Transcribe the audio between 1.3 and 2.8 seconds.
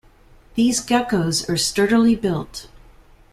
are sturdily built.